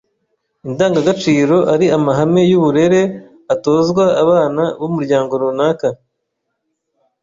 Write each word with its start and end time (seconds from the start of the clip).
Indangaciro 0.67 1.57
ari 1.73 1.85
amahame 1.97 2.41
y’uburere 2.51 3.01
atozwa 3.53 4.03
abana 4.23 4.63
b’umuryango 4.79 5.31
runaka. 5.41 5.87